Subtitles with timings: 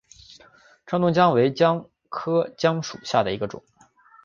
[0.83, 3.63] 川东姜为姜科姜属下的一个种。